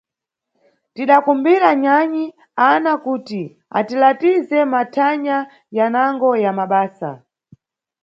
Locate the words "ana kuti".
2.69-3.41